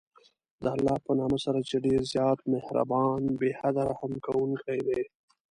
[0.63, 5.01] د الله په نامه سره چې ډېر زیات مهربان، بې حده رحم كوونكى دى.